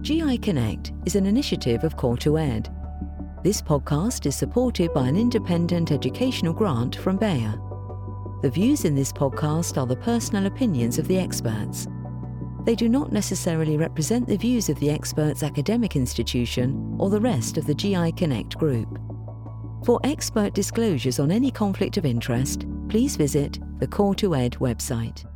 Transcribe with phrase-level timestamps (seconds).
[0.00, 2.72] GI Connect is an initiative of Core2Ed.
[3.42, 7.60] This podcast is supported by an independent educational grant from Bayer.
[8.42, 11.88] The views in this podcast are the personal opinions of the experts.
[12.64, 17.58] They do not necessarily represent the views of the expert's academic institution or the rest
[17.58, 19.00] of the GI Connect group.
[19.84, 25.26] For expert disclosures on any conflict of interest, please visit the Core2Ed website.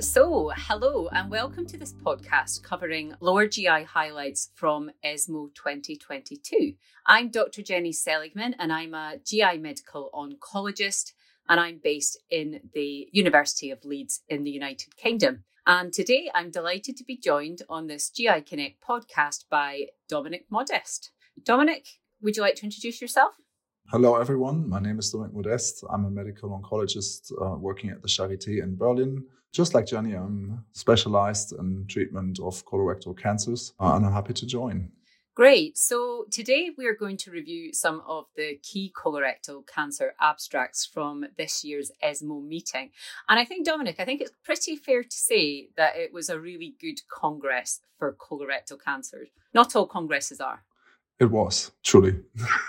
[0.00, 6.74] So, hello and welcome to this podcast covering lower GI highlights from ESMO 2022.
[7.06, 7.62] I'm Dr.
[7.62, 11.12] Jenny Seligmann and I'm a GI medical oncologist
[11.48, 15.44] and I'm based in the University of Leeds in the United Kingdom.
[15.66, 21.10] And today I'm delighted to be joined on this GI Connect podcast by Dominik Modest.
[21.42, 21.86] Dominik,
[22.20, 23.36] would you like to introduce yourself?
[23.90, 24.68] Hello, everyone.
[24.68, 25.82] My name is Dominik Modest.
[25.90, 29.24] I'm a medical oncologist uh, working at the Charité in Berlin.
[29.52, 34.46] Just like Jenny, I'm specialized in treatment of colorectal cancers, uh, and I'm happy to
[34.46, 34.92] join.
[35.36, 35.76] Great.
[35.76, 41.26] So today we are going to review some of the key colorectal cancer abstracts from
[41.36, 42.90] this year's ESMO meeting.
[43.28, 46.40] And I think, Dominik, I think it's pretty fair to say that it was a
[46.40, 49.28] really good congress for colorectal cancers.
[49.52, 50.64] Not all congresses are.
[51.18, 52.14] It was truly.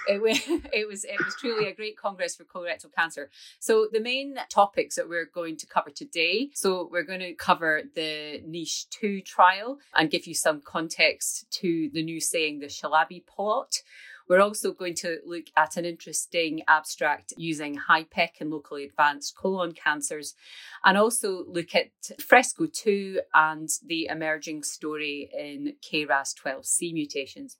[0.07, 0.39] it, was,
[0.73, 3.29] it was it was truly a great congress for colorectal cancer.
[3.59, 6.51] So the main topics that we're going to cover today.
[6.53, 11.89] So we're going to cover the niche two trial and give you some context to
[11.93, 13.81] the new saying the Chalabi plot.
[14.29, 19.71] We're also going to look at an interesting abstract using HIPEC and locally advanced colon
[19.71, 20.35] cancers,
[20.83, 27.57] and also look at FRESCO 2 and the emerging story in KRAS 12C mutations.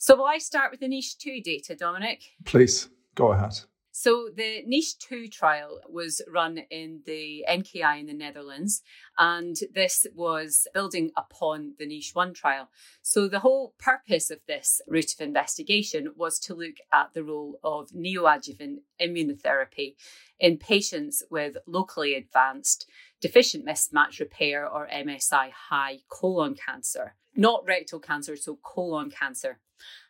[0.00, 2.22] So, will I start with the niche 2 data, Dominik?
[2.44, 3.58] Please, go ahead.
[3.90, 8.80] So, the niche 2 trial was run in the NKI in the Netherlands,
[9.18, 12.70] and this was building upon the niche 1 trial.
[13.02, 17.58] So, the whole purpose of this route of investigation was to look at the role
[17.64, 19.96] of neoadjuvant immunotherapy
[20.38, 22.88] in patients with locally advanced
[23.20, 29.58] deficient mismatch repair or MSI high colon cancer, not rectal cancer, so colon cancer.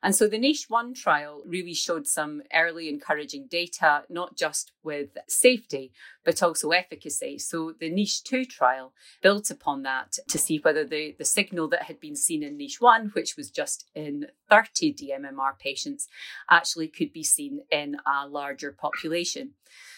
[0.02, 5.10] And so the Niche 1 trial really showed some early encouraging data, not just with
[5.26, 5.92] safety,
[6.24, 7.38] but also efficacy.
[7.38, 8.92] So the Niche 2 trial
[9.22, 12.80] built upon that to see whether the, the signal that had been seen in Niche
[12.80, 16.08] 1, which was just in 30 DMMR patients,
[16.50, 19.54] actually could be seen in a larger population.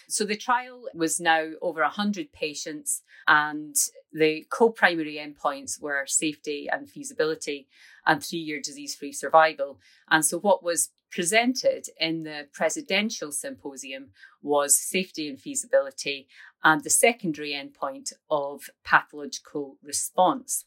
[0.07, 3.75] So the trial was now over 100 patients, and
[4.11, 7.67] the co primary endpoints were safety and feasibility
[8.05, 9.79] and three year disease free survival.
[10.09, 14.09] And so, what was presented in the presidential symposium
[14.41, 16.27] was safety and feasibility
[16.63, 20.65] and the secondary endpoint of pathological response.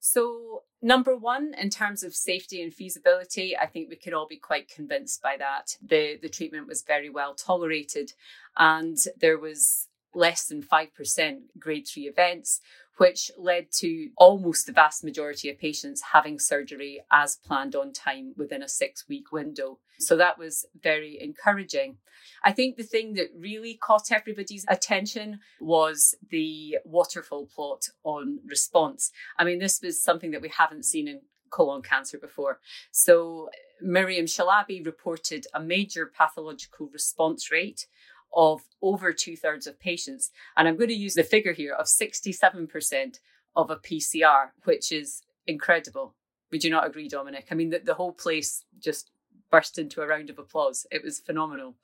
[0.00, 4.36] So, number one, in terms of safety and feasibility, I think we could all be
[4.36, 5.76] quite convinced by that.
[5.80, 8.12] The, the treatment was very well tolerated,
[8.56, 12.60] and there was less than 5% grade 3 events,
[12.98, 18.34] which led to almost the vast majority of patients having surgery as planned on time
[18.36, 19.78] within a six week window.
[19.98, 21.96] So that was very encouraging.
[22.44, 29.10] I think the thing that really caught everybody's attention was the waterfall plot on response.
[29.38, 32.58] I mean, this was something that we haven't seen in colon cancer before.
[32.90, 33.50] So
[33.84, 37.86] Myriam Chalabi reported a major pathological response rate
[38.34, 40.30] of over two thirds of patients.
[40.56, 43.18] And I'm going to use the figure here of 67%
[43.54, 46.14] of a PCR, which is incredible.
[46.50, 47.46] Would you not agree, Dominik?
[47.50, 49.10] I mean, the, the whole place just
[49.50, 50.86] burst into a round of applause.
[50.90, 51.74] It was phenomenal.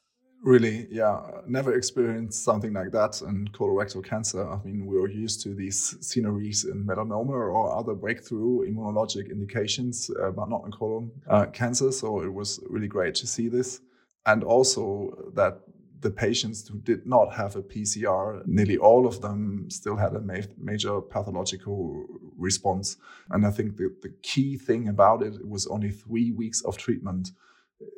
[0.43, 1.21] Really, yeah.
[1.47, 4.49] Never experienced something like that in colorectal cancer.
[4.49, 10.11] I mean, we are used to these sceneries in melanoma or other breakthrough immunologic indications,
[10.23, 11.91] uh, but not in colon uh, cancer.
[11.91, 13.81] So it was really great to see this.
[14.27, 15.61] And also that
[16.01, 20.21] the patients who did not have a PCR, nearly all of them still had a
[20.21, 22.05] ma- major pathological
[22.37, 22.97] response.
[23.31, 26.77] And I think the, the key thing about it, it was only three weeks of
[26.77, 27.33] treatment.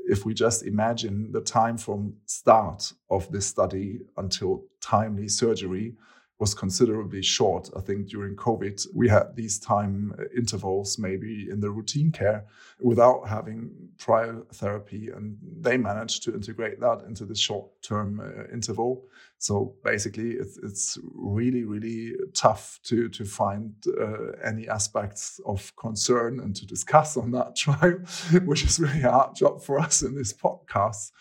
[0.07, 5.95] If we just imagine the time from start of this study until timely surgery,
[6.41, 7.69] was considerably short.
[7.77, 12.47] I think during COVID, we had these time intervals maybe in the routine care
[12.81, 18.51] without having prior therapy, and they managed to integrate that into the short term uh,
[18.53, 19.05] interval.
[19.37, 26.41] So basically, it's, it's really, really tough to, to find uh, any aspects of concern
[26.41, 27.99] and to discuss on that trial,
[28.47, 31.13] which is really a hard job for us in this podcast.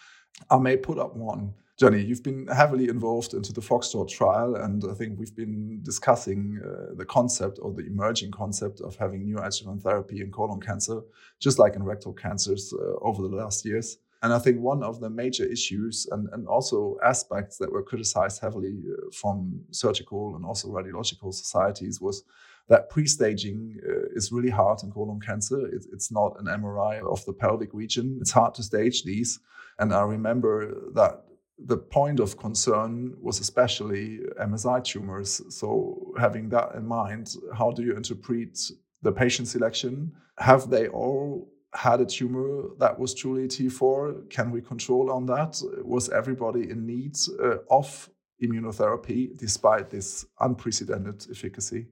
[0.50, 4.84] I may put up one Jenny, you've been heavily involved into the Foxtrot trial, and
[4.84, 9.82] I think we've been discussing uh, the concept or the emerging concept of having neoadjuvant
[9.82, 11.00] therapy in colon cancer,
[11.40, 13.98] just like in rectal cancers uh, over the last years.
[14.22, 18.42] And I think one of the major issues and, and also aspects that were criticized
[18.42, 22.26] heavily uh, from surgical and also radiological societies was
[22.68, 25.66] that pre-staging uh, is really hard in colon cancer.
[25.68, 28.18] It, it's not an MRI of the pelvic region.
[28.20, 29.40] It's hard to stage these.
[29.80, 31.24] And I remember that
[31.66, 35.42] the point of concern was especially MSI tumors.
[35.50, 38.60] So having that in mind, how do you interpret
[39.02, 40.14] the patient selection?
[40.38, 44.30] Have they all had a tumor that was truly T4?
[44.30, 45.62] Can we control on that?
[45.84, 48.10] Was everybody in need uh, of
[48.42, 51.88] immunotherapy despite this unprecedented efficacy?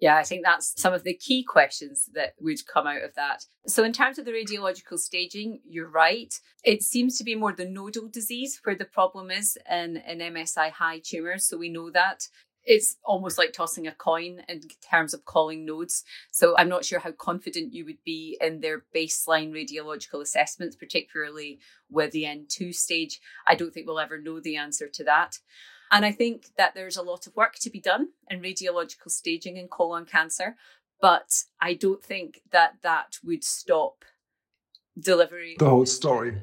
[0.00, 3.46] Yeah, I think that's some of the key questions that would come out of that.
[3.66, 6.34] So, in terms of the radiological staging, you're right.
[6.64, 10.70] It seems to be more the nodal disease where the problem is in, in MSI
[10.72, 11.46] high tumours.
[11.46, 12.28] So, we know that.
[12.66, 16.02] It's almost like tossing a coin in terms of calling nodes.
[16.32, 21.60] So, I'm not sure how confident you would be in their baseline radiological assessments, particularly
[21.88, 23.20] with the N2 stage.
[23.46, 25.38] I don't think we'll ever know the answer to that.
[25.94, 29.56] And I think that there's a lot of work to be done in radiological staging
[29.56, 30.56] in colon cancer,
[31.00, 34.04] but I don't think that that would stop
[34.98, 35.54] delivery.
[35.56, 36.42] The whole story.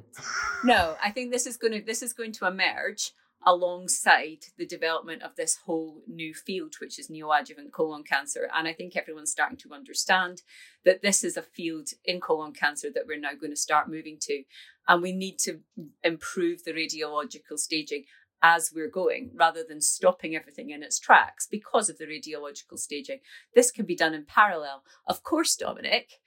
[0.64, 3.12] no, I think this is going to this is going to emerge
[3.46, 8.50] alongside the development of this whole new field, which is neoadjuvant colon cancer.
[8.56, 10.44] And I think everyone's starting to understand
[10.86, 14.18] that this is a field in colon cancer that we're now going to start moving
[14.22, 14.44] to.
[14.88, 15.60] And we need to
[16.04, 18.06] improve the radiological staging
[18.42, 23.20] as we're going rather than stopping everything in its tracks because of the radiological staging.
[23.56, 24.84] This can be done in parallel.
[25.08, 26.20] Of course, Dominik,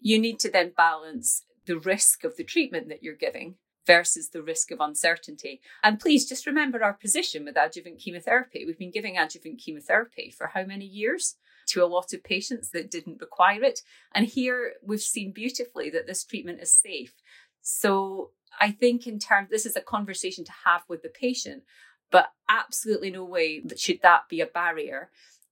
[0.00, 4.42] you need to then balance the risk of the treatment that you're giving versus the
[4.42, 5.60] risk of uncertainty.
[5.82, 8.64] And please just remember our position with adjuvant chemotherapy.
[8.64, 11.36] We've been giving adjuvant chemotherapy for how many years?
[11.68, 13.80] To a lot of patients that didn't require it.
[14.12, 17.14] And here we've seen beautifully that this treatment is safe.
[17.62, 21.62] So I think in terms, this is a conversation to have with the patient,
[22.10, 25.10] but absolutely no way should that be a barrier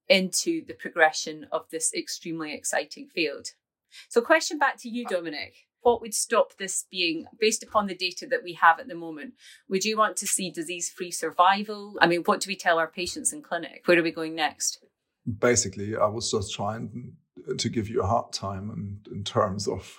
[0.09, 3.49] into the progression of this extremely exciting field.
[4.09, 5.53] So, question back to you, Dominik.
[5.81, 9.35] What would stop this being based upon the data that we have at the moment?
[9.69, 11.97] Would you want to see disease free survival?
[12.00, 13.83] I mean, what do we tell our patients in clinic?
[13.85, 14.85] Where are we going next?
[15.39, 17.12] Basically, I was just trying
[17.56, 19.97] to give you a hard time in, in terms of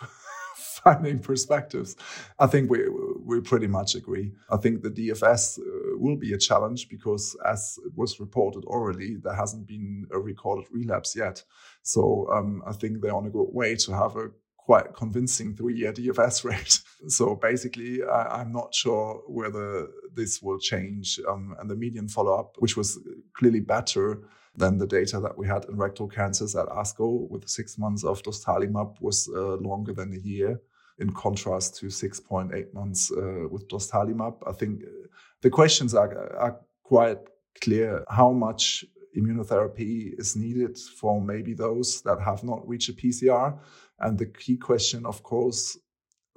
[0.84, 1.96] finding perspectives.
[2.40, 2.88] I think we
[3.24, 4.32] we pretty much agree.
[4.50, 9.18] I think the DFS uh, will be a challenge because, as it was reported orally,
[9.24, 11.44] there hasn't been a recorded relapse yet.
[11.84, 15.92] So um, I think they're on a good way to have a quite convincing three-year
[15.92, 16.80] DFS rate.
[17.08, 21.20] so basically, I, am not sure whether this will change.
[21.28, 23.00] Um, and the median follow-up, which was
[23.34, 24.22] clearly better
[24.56, 28.22] than the data that we had in rectal cancers at ASCO with six months of
[28.22, 30.60] dostarlimab was uh, longer than a year
[31.00, 34.36] in contrast to 6.8 months uh, with dostarlimab.
[34.48, 35.08] I think uh,
[35.42, 37.20] the questions are, are quite
[37.62, 38.04] clear.
[38.10, 38.86] How much
[39.18, 43.58] immunotherapy is needed for maybe those that have not reached a PCR?
[44.00, 45.78] And the key question, of course,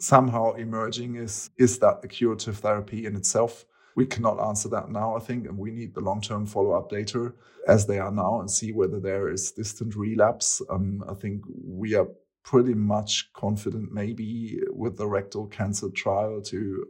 [0.00, 3.64] somehow emerging is is that a curative therapy in itself?
[3.94, 6.88] We cannot answer that now, I think, and we need the long term follow up
[6.88, 7.32] data
[7.69, 10.62] as they are now and see whether there is distant relapse.
[10.70, 12.09] Um, I think we are
[12.43, 16.87] pretty much confident maybe with the rectal cancer trial to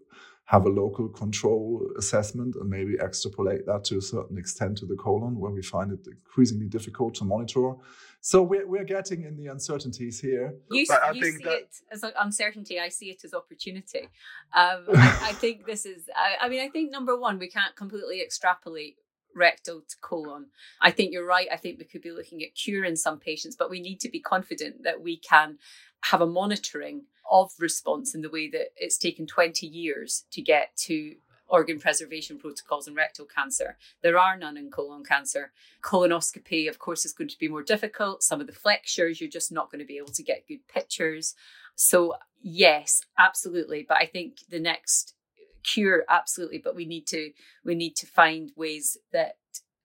[0.46, 4.96] have a local control assessment and maybe extrapolate that to a certain extent to the
[4.96, 7.72] colon where we find it increasingly difficult to monitor.
[8.20, 10.54] So we're, we're getting in the uncertainties here.
[10.70, 11.52] You, you see that...
[11.52, 12.78] it as uncertainty.
[12.78, 14.08] I see it as opportunity.
[14.54, 17.74] Um, I, I, think this is, I, I mean, I think number one, we can't
[17.74, 18.96] completely extrapolate
[19.34, 20.46] rectal to colon.
[20.80, 21.48] I think you're right.
[21.52, 24.10] I think we could be looking at cure in some patients, but we need to
[24.10, 25.58] be confident that we can
[26.04, 30.76] have a monitoring of response in the way that it's taken 20 years to get
[30.76, 31.14] to
[31.52, 33.76] organ preservation protocols in rectal cancer.
[34.02, 35.52] There are none in colon cancer.
[35.82, 38.22] Colonoscopy, of course, is going to be more difficult.
[38.22, 41.34] Some of the flexures, you're just not going to be able to get good pictures.
[41.74, 43.84] So, yes, absolutely.
[43.86, 45.14] But I think the next
[45.64, 47.30] cure absolutely but we need to
[47.64, 49.36] we need to find ways that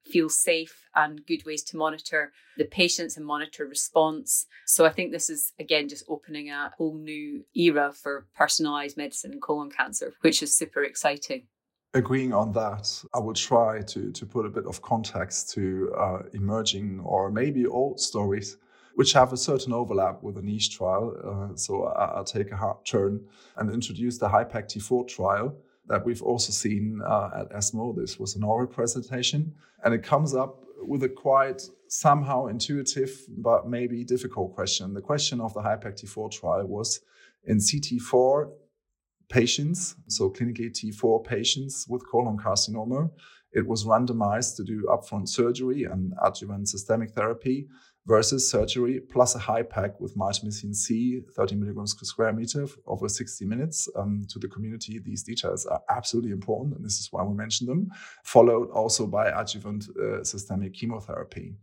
[0.08, 4.46] feel safe and good ways to monitor the patients and monitor response.
[4.66, 9.34] So I think this is again just opening a whole new era for personalized medicine
[9.34, 11.48] in colon cancer, which is super exciting.
[11.94, 16.20] Agreeing on that, I will try to to put a bit of context to uh,
[16.34, 18.58] emerging or maybe old stories
[18.96, 21.16] which have a certain overlap with a niche trial.
[21.24, 23.24] Uh, so I, will take a hard turn
[23.58, 25.56] and introduce the HIPEC T4 trial,
[25.88, 27.94] that we've also seen uh, at ESMO.
[27.94, 29.54] This was an oral presentation,
[29.84, 34.94] and it comes up with a quite somehow intuitive but maybe difficult question.
[34.94, 37.00] The question of the HIPEC T4 trial was
[37.46, 38.52] in CT4
[39.30, 43.10] patients, so clinically T4 patients with colon carcinoma,
[43.54, 47.68] it was randomized to do upfront surgery and adjuvant systemic therapy
[48.08, 53.46] versus surgery plus a HIPEC with mitomycin C, 30 milligrams per square meter over 60
[53.46, 53.90] minutes.
[53.96, 57.68] Um, to the community, these details are absolutely important, and this is why we mention
[57.68, 57.92] them,
[58.24, 61.54] followed also by adjuvant uh, systemic chemotherapy.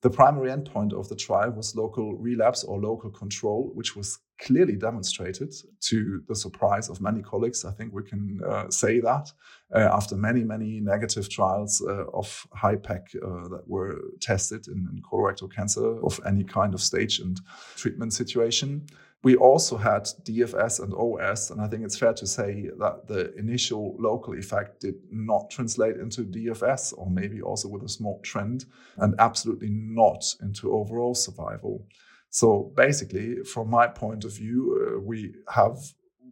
[0.00, 4.74] The primary endpoint of the trial was local relapse or local control, which was clearly
[4.74, 7.64] demonstrated to the surprise of many colleagues.
[7.64, 9.32] I think we can uh, say that
[9.74, 15.02] uh, after many, many negative trials uh, of HIPEC uh, that were tested in, in
[15.02, 17.40] colorectal cancer of any kind of stage and
[17.76, 18.86] treatment situation.
[19.24, 23.32] We also had DFS and OS, and I think it's fair to say that the
[23.36, 28.64] initial local effect did not translate into DFS, or maybe also with a small trend,
[28.96, 31.86] and absolutely not into overall survival.
[32.32, 35.76] So basically, from my point of view, uh, we have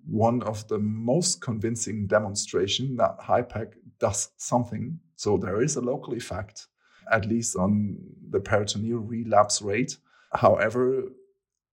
[0.06, 4.98] one of the most convincing demonstration that HIPEC does something.
[5.16, 6.68] So there is a local effect,
[7.12, 7.98] at least on
[8.30, 9.98] the peritoneal relapse rate.
[10.32, 11.02] However,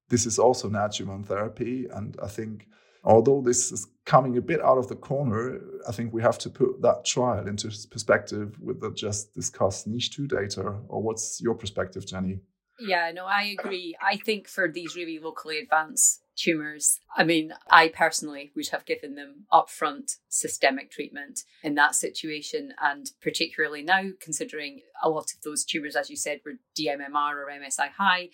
[0.10, 1.88] this is also an adjuvant therapy.
[1.90, 2.68] And I think,
[3.06, 6.50] although this is coming a bit out of the corner, I think we have to
[6.50, 10.76] put that trial into perspective with the just discussed niche 2 data.
[10.90, 12.42] Or what's your perspective, Jenny?
[12.80, 13.96] Yeah, no, I agree.
[14.02, 19.16] I think for these really locally advanced tumours, I mean, I personally would have given
[19.16, 22.74] them upfront systemic treatment in that situation.
[22.82, 27.50] And particularly now, considering a lot of those tumours, as you said, were DMMR or
[27.52, 28.30] MSI high,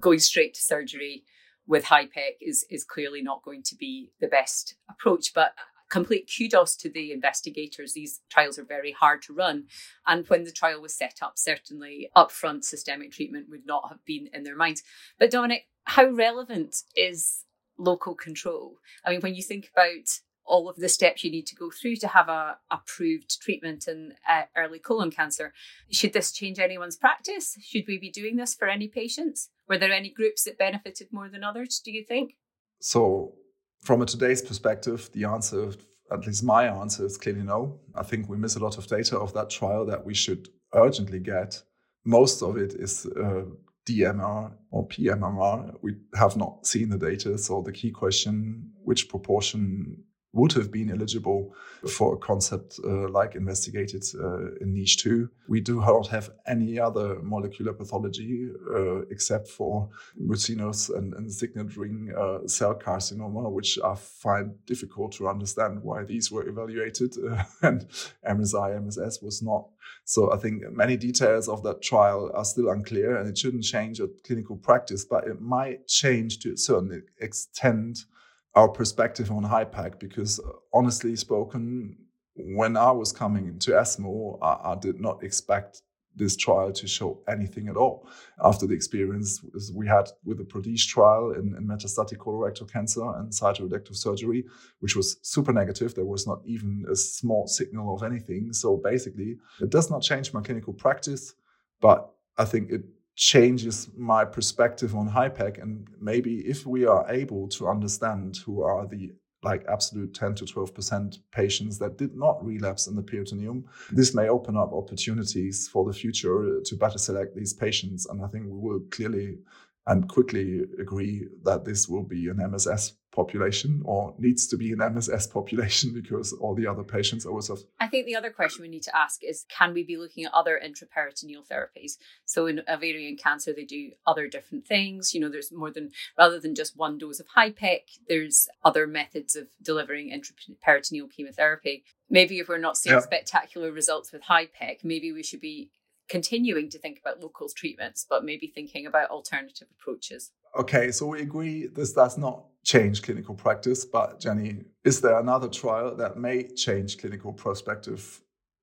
[0.00, 1.24] going straight to surgery
[1.66, 5.32] with HIPEC is is clearly not going to be the best approach.
[5.34, 5.54] But
[5.94, 7.92] complete kudos to the investigators.
[7.92, 9.66] These trials are very hard to run.
[10.08, 14.28] And when the trial was set up, certainly upfront systemic treatment would not have been
[14.34, 14.82] in their minds.
[15.20, 17.44] But Dominik, how relevant is
[17.78, 18.78] local control?
[19.04, 21.96] I mean, when you think about all of the steps you need to go through
[21.96, 25.54] to have a approved treatment in uh, early colon cancer.
[25.90, 27.56] Should this change anyone's practice?
[27.62, 29.48] Should we be doing this for any patients?
[29.68, 32.34] Were there any groups that benefited more than others, do you think?
[32.78, 33.36] So,
[33.84, 35.72] from a today's perspective, the answer,
[36.10, 37.78] at least my answer, is clearly no.
[37.94, 41.20] I think we miss a lot of data of that trial that we should urgently
[41.20, 41.62] get.
[42.04, 43.44] Most of it is uh,
[43.86, 45.76] DMR or pMMR.
[45.82, 47.36] We have not seen the data.
[47.38, 50.02] So, the key question which proportion
[50.34, 51.54] would have been eligible
[51.88, 55.28] for a concept uh, like investigated uh, in niche 2.
[55.48, 61.76] We do not have any other molecular pathology uh, except for mucinous and, and signet
[61.76, 67.44] ring uh, cell carcinoma, which I find difficult to understand why these were evaluated uh,
[67.62, 67.86] and
[68.28, 69.68] MSI, MSS was not.
[70.04, 74.00] So I think many details of that trial are still unclear and it shouldn't change
[74.26, 78.04] clinical practice, but it might change to a certain extent
[78.54, 81.96] our perspective on HIPEC because uh, honestly spoken,
[82.36, 85.82] when I was coming into ESMO, I, I, did not expect
[86.16, 88.08] this trial to show anything at all.
[88.42, 89.44] After the experience
[89.74, 94.44] we had with the PRODIGE trial in, in metastatic colorectal cancer and cytoreductive surgery,
[94.80, 98.52] which was super negative, there was not even a small signal of anything.
[98.52, 101.34] So basically, it does not change my clinical practice,
[101.80, 102.82] but I think it
[103.16, 105.62] changes my perspective on HIPEC.
[105.62, 110.44] And maybe if we are able to understand who are the like absolute 10 to
[110.46, 115.84] 12% patients that did not relapse in the peritoneum, this may open up opportunities for
[115.84, 118.06] the future to better select these patients.
[118.06, 119.38] And I think we will clearly
[119.86, 124.80] and quickly agree that this will be an MSS population or needs to be an
[124.80, 127.56] MSS population because all the other patients are also.
[127.78, 130.34] I think the other question we need to ask is can we be looking at
[130.34, 131.92] other intraperitoneal therapies?
[132.24, 135.14] So in ovarian cancer, they do other different things.
[135.14, 139.36] You know, there's more than, rather than just one dose of HIPEC, there's other methods
[139.36, 141.84] of delivering intraperitoneal chemotherapy.
[142.10, 143.00] Maybe if we're not seeing yeah.
[143.00, 145.70] spectacular results with HIPEC, maybe we should be
[146.08, 150.32] continuing to think about local treatments, but maybe thinking about alternative approaches.
[150.58, 155.48] Okay, so we agree this does not change clinical practice, but Jenny, is there another
[155.48, 158.20] trial that may change clinical perspective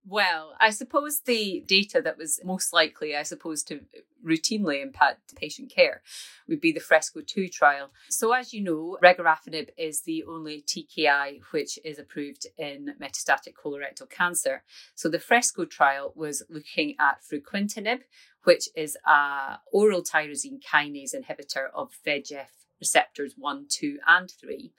[0.07, 3.81] well, I suppose the data that was most likely, I suppose, to
[4.25, 6.01] routinely impact patient care
[6.47, 7.91] would be the FRESCO 2 trial.
[8.09, 14.09] So, as you know, regorafenib is the only TKI which is approved in metastatic colorectal
[14.09, 14.63] cancer.
[14.95, 18.01] So, the FRESCO trial was looking at fruquintinib,
[18.43, 22.47] which is a oral tyrosine kinase inhibitor of VEGF
[22.79, 24.71] receptors 1, 2, and 3.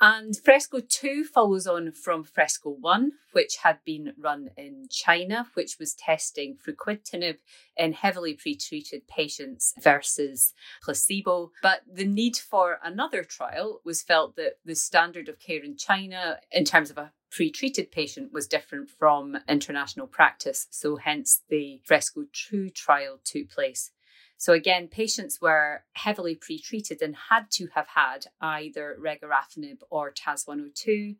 [0.00, 5.76] And Fresco 2 follows on from Fresco 1, which had been run in China, which
[5.78, 7.36] was testing fruquintinib
[7.76, 11.52] in heavily pretreated patients versus placebo.
[11.62, 16.38] But the need for another trial was felt that the standard of care in China,
[16.50, 20.66] in terms of a pre-treated patient was different from international practice.
[20.70, 23.90] So hence the Fresco 2 trial took place.
[24.36, 31.16] So again, patients were heavily pre-treated and had to have had either regorafenib or TAS-102.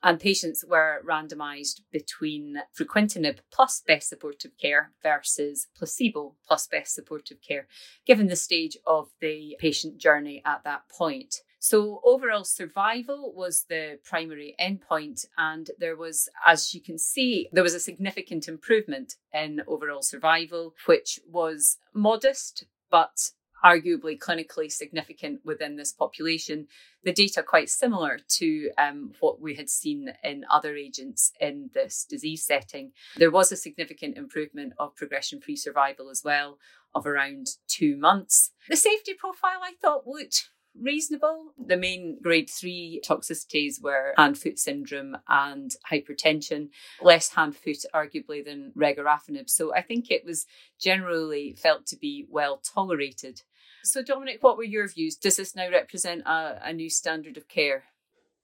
[0.00, 7.38] And patients were randomized between fruquintinib plus best supportive care versus placebo plus best supportive
[7.46, 7.66] care,
[8.06, 11.42] given the stage of the patient journey at that point.
[11.70, 17.62] So, overall survival was the primary endpoint, and there was, as you can see, there
[17.62, 23.32] was a significant improvement in overall survival, which was modest but
[23.62, 26.68] arguably clinically significant within this population.
[27.04, 32.06] The data quite similar to um, what we had seen in other agents in this
[32.08, 32.92] disease setting.
[33.18, 36.56] There was a significant improvement of progression free survival as well,
[36.94, 38.52] of around two months.
[38.70, 40.48] The safety profile I thought looked
[40.80, 41.52] reasonable.
[41.58, 46.68] The main grade three toxicities were hand foot syndrome and hypertension,
[47.00, 49.48] less hand foot arguably than regorafenib.
[49.48, 50.46] So I think it was
[50.80, 53.42] generally felt to be well tolerated.
[53.84, 55.16] So, Dominik, what were your views?
[55.16, 57.84] Does this now represent a, a new standard of care?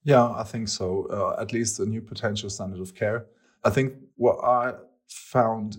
[0.03, 1.07] Yeah, I think so.
[1.11, 3.25] Uh, at least a new potential standard of care.
[3.63, 4.73] I think what I
[5.07, 5.77] found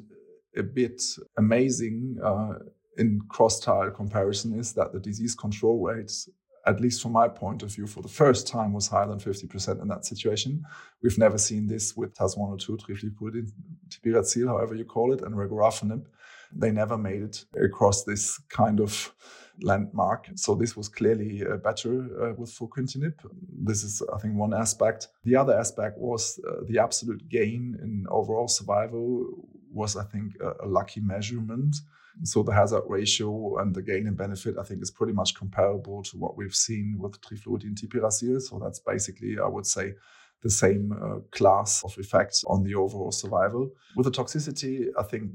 [0.57, 1.03] a bit
[1.39, 2.55] amazing uh,
[2.99, 6.29] in cross trial comparison is that the disease control rates
[6.67, 9.81] at least from my point of view, for the first time was higher than 50%
[9.81, 10.65] in that situation.
[11.03, 13.53] We've never seen this with TAS-102, trifluridine,
[13.89, 16.05] tipiracil, however you call it, and regorafenib.
[16.53, 19.15] They never made it across this kind of
[19.63, 20.29] landmark.
[20.35, 21.93] So this was clearly uh, better
[22.23, 23.15] uh, with fruquintinib.
[23.49, 25.09] This is, I think, one aspect.
[25.25, 29.27] The other aspect was uh, the absolute gain in overall survival
[29.73, 31.77] was, I think, a, a lucky measurement
[32.23, 36.03] so the hazard ratio and the gain in benefit, I think, is pretty much comparable
[36.05, 38.41] to what we've seen with trifluridine tipiracil.
[38.41, 39.95] So that's basically, I would say,
[40.43, 43.71] the same uh, class of effects on the overall survival.
[43.97, 45.33] With the toxicity, I think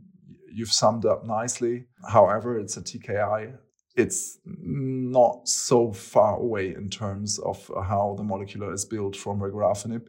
[0.52, 1.86] you've summed up nicely.
[2.08, 3.58] However, it's a TKI.
[3.96, 10.08] It's not so far away in terms of how the molecule is built from regorafenib.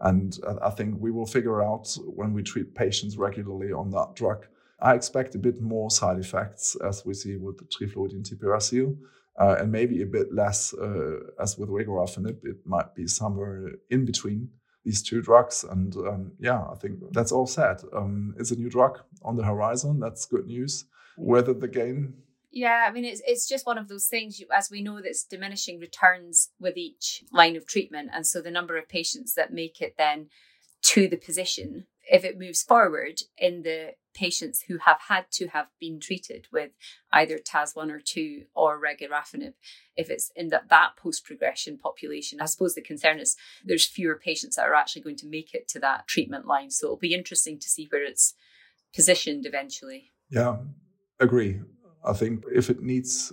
[0.00, 4.46] And I think we will figure out when we treat patients regularly on that drug
[4.80, 8.96] I expect a bit more side effects as we see with the trifluridine tipiracil,
[9.40, 12.38] uh, and maybe a bit less uh, as with regorafenib.
[12.44, 14.50] It might be somewhere in between
[14.84, 15.64] these two drugs.
[15.64, 17.82] And um, yeah, I think that's all said.
[17.94, 20.00] Um, it's a new drug on the horizon.
[20.00, 20.84] That's good news.
[21.16, 22.14] Whether the gain
[22.50, 24.40] yeah, I mean it's it's just one of those things.
[24.40, 28.50] You, as we know, that's diminishing returns with each line of treatment, and so the
[28.50, 30.28] number of patients that make it then
[30.82, 35.66] to the position, if it moves forward in the patients who have had to have
[35.78, 36.70] been treated with
[37.12, 39.52] either TAS-102 or regorafenib,
[39.96, 44.16] if it's in that, that post progression population, I suppose the concern is there's fewer
[44.16, 46.70] patients that are actually going to make it to that treatment line.
[46.70, 48.34] So it'll be interesting to see where it's
[48.94, 50.10] positioned eventually.
[50.30, 50.56] Yeah,
[51.20, 51.60] agree.
[52.04, 53.32] I think if it needs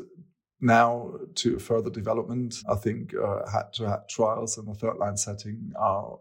[0.61, 5.17] now to further development, I think uh, had to have trials in the third line
[5.17, 6.17] setting are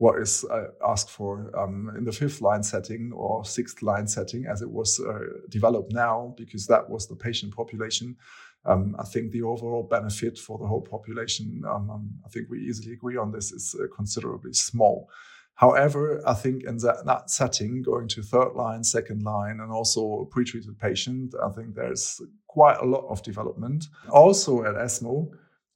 [0.00, 4.46] what is uh, asked for um, in the fifth line setting or sixth line setting
[4.46, 5.18] as it was uh,
[5.50, 8.16] developed now, because that was the patient population.
[8.64, 12.60] Um, I think the overall benefit for the whole population, um, um I think we
[12.60, 15.10] easily agree on this, is uh, considerably small.
[15.56, 20.26] However, I think in that, that, setting, going to third line, second line, and also
[20.30, 23.84] pre-treated patient, I think there's quite a lot of development.
[24.08, 25.30] Also at ESMO,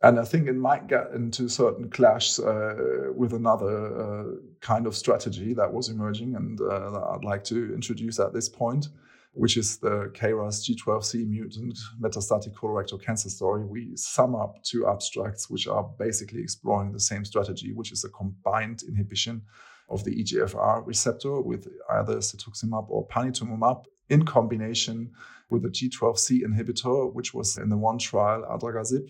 [0.04, 2.74] and I think it might get into certain clash uh,
[3.16, 4.24] with another uh,
[4.60, 8.46] kind of strategy that was emerging, and uh, that I'd like to introduce at this
[8.46, 8.88] point,
[9.32, 13.64] which is the KRAS G12C mutant metastatic colorectal cancer story.
[13.64, 18.10] We sum up two abstracts which are basically exploring the same strategy, which is a
[18.10, 19.40] combined inhibition
[19.88, 25.12] of the EGFR receptor with either cetuximab or panitumumab in combination
[25.48, 29.08] with the G12C inhibitor, which was in the one trial adagrasib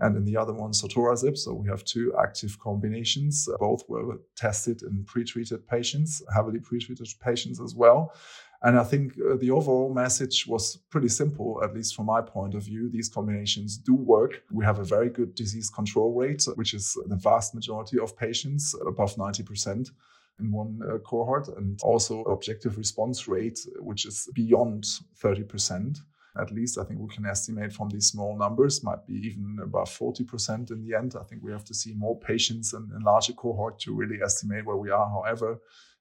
[0.00, 1.36] and in the other one sotorasib.
[1.38, 3.48] So we have two active combinations.
[3.58, 8.12] Both were tested in pre-treated patients, heavily pre-treated patients as well.
[8.62, 12.54] And I think uh, the overall message was pretty simple, at least from my point
[12.54, 12.88] of view.
[12.88, 14.42] These combinations do work.
[14.50, 18.74] We have a very good disease control rate, which is the vast majority of patients,
[18.86, 19.90] above 90%
[20.40, 24.84] in one uh, cohort, and also objective response rate, which is beyond
[25.22, 25.98] 30%.
[26.40, 29.88] At least I think we can estimate from these small numbers, might be even above
[29.88, 31.14] 40% in the end.
[31.18, 34.66] I think we have to see more patients and a larger cohort to really estimate
[34.66, 35.08] where we are.
[35.08, 35.60] However,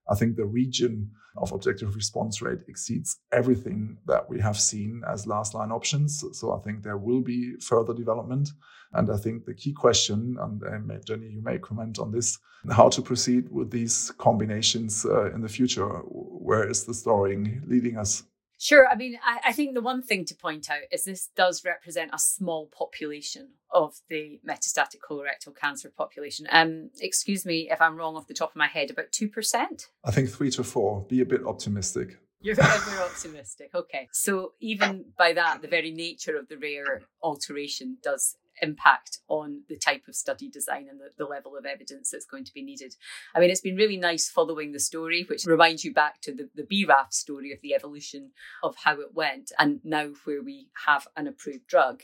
[0.09, 5.25] I think the region of objective response rate exceeds everything that we have seen as
[5.25, 6.23] last line options.
[6.33, 8.49] So I think there will be further development.
[8.93, 10.61] And I think the key question, and
[11.05, 12.37] Jenny, you may comment on this,
[12.71, 15.87] how to proceed with these combinations uh, in the future.
[15.87, 18.23] Where is the story leading us?
[18.63, 18.87] Sure.
[18.89, 22.11] I mean, I, I, think the one thing to point out is this does represent
[22.13, 26.47] a small population of the metastatic colorectal cancer population.
[26.49, 29.87] Um, excuse me if I'm wrong off the top of my head, about 2%?
[30.05, 31.05] I think three to four.
[31.09, 32.19] Be a bit optimistic.
[32.39, 33.71] You're very optimistic.
[33.75, 34.07] Okay.
[34.13, 39.77] So even by that, the very nature of the rare alteration does impact on the
[39.77, 42.95] type of study design and the, the, level of evidence that's going to be needed.
[43.35, 46.49] I mean, it's been really nice following the story, which reminds you back to the,
[46.55, 51.07] the BRAF story of the evolution of how it went, and now where we have
[51.15, 52.03] an approved drug.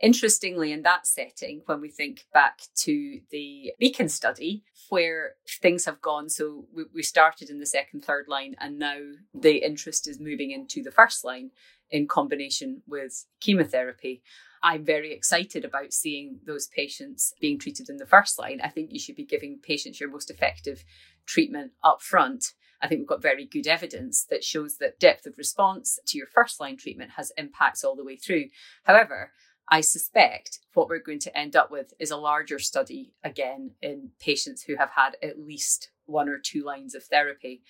[0.00, 6.00] Interestingly, in that setting, when we think back to the Beacon study, where things have
[6.00, 8.98] gone, so we, we started in the second, third line, and now
[9.34, 11.50] the interest is moving into the first line
[11.90, 14.22] in combination with chemotherapy.
[14.62, 18.60] I'm very excited about seeing those patients being treated in the first line.
[18.62, 20.84] I think you should be giving patients your most effective
[21.26, 22.52] treatment up front.
[22.82, 26.26] I think we've got very good evidence that shows that depth of response to your
[26.26, 28.46] first line treatment has impacts all the way through.
[28.84, 29.32] However,
[29.68, 34.10] I suspect what we're going to end up with is a larger study again in
[34.18, 37.62] patients who have had at least one or two lines of therapy.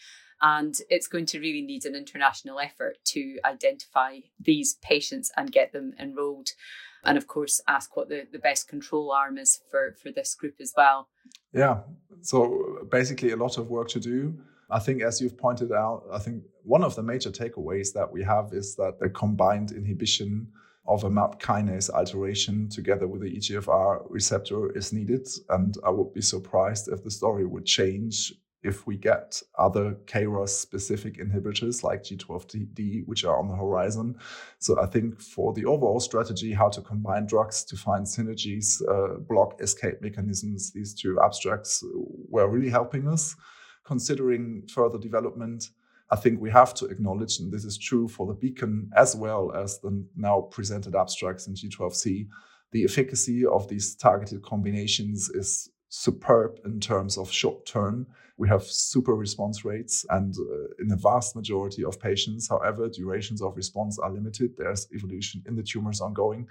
[0.42, 5.72] And it's going to really need an international effort to identify these patients and get
[5.72, 6.48] them enrolled.
[7.04, 10.54] And of course, ask what the, the best control arm is for, for this group
[10.60, 11.08] as well.
[11.52, 11.80] Yeah.
[12.22, 14.38] So basically, a lot of work to do.
[14.70, 18.22] I think, as you've pointed out, I think one of the major takeaways that we
[18.22, 20.48] have is that the combined inhibition
[20.86, 25.28] of a MAP kinase alteration together with the EGFR receptor is needed.
[25.48, 30.50] And I would be surprised if the story would change if we get other KRAS
[30.50, 34.16] specific inhibitors like G12D, which are on the horizon.
[34.58, 39.18] So I think for the overall strategy, how to combine drugs to find synergies, uh,
[39.20, 41.82] block escape mechanisms, these two abstracts
[42.28, 43.34] were really helping us.
[43.84, 45.70] Considering further development,
[46.10, 49.52] I think we have to acknowledge, and this is true for the beacon as well
[49.52, 52.28] as the now presented abstracts in G12C,
[52.72, 58.06] the efficacy of these targeted combinations is superb in terms of short term.
[58.38, 63.42] We have super response rates, and uh, in the vast majority of patients, however, durations
[63.42, 64.56] of response are limited.
[64.56, 66.48] There's evolution in the tumors ongoing.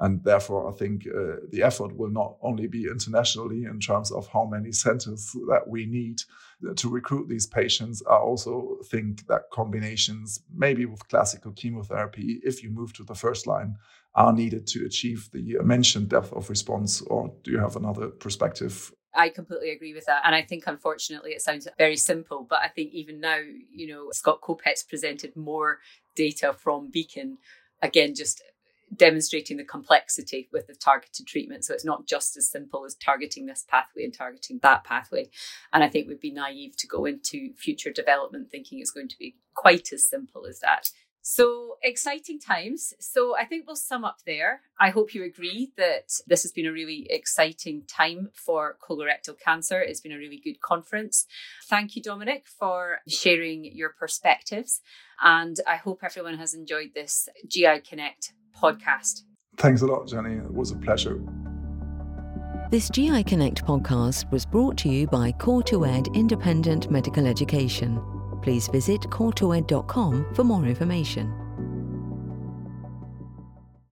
[0.00, 4.28] And therefore, I think uh, the effort will not only be internationally in terms of
[4.28, 6.22] how many centers that we need
[6.76, 8.02] to recruit these patients.
[8.08, 13.46] I also think that combinations, maybe with classical chemotherapy, if you move to the first
[13.46, 13.76] line,
[14.18, 17.00] are needed to achieve the mentioned depth of response.
[17.02, 18.92] Or do you have another perspective?
[19.14, 20.22] I completely agree with that.
[20.24, 22.44] And I think, unfortunately, it sounds very simple.
[22.48, 23.38] But I think even now,
[23.72, 25.78] you know, Scott Kopetz presented more
[26.16, 27.38] data from Beacon,
[27.80, 28.42] again, just
[28.96, 31.64] demonstrating the complexity with the targeted treatment.
[31.64, 35.28] So it's not just as simple as targeting this pathway and targeting that pathway.
[35.72, 39.18] And I think we'd be naive to go into future development thinking it's going to
[39.18, 40.90] be quite as simple as that.
[41.30, 42.94] So exciting times.
[43.00, 44.62] So I think we'll sum up there.
[44.80, 49.78] I hope you agree that this has been a really exciting time for colorectal cancer.
[49.78, 51.26] It's been a really good conference.
[51.68, 54.80] Thank you, Dominik, for sharing your perspectives.
[55.22, 59.24] And I hope everyone has enjoyed this GI Connect podcast.
[59.58, 60.36] Thanks a lot, Jenny.
[60.36, 61.20] It was a pleasure.
[62.70, 68.17] This GI Connect podcast was brought to you by Core2Ed Independent Medical Education.
[68.42, 71.47] Please visit core2ed.com for more information.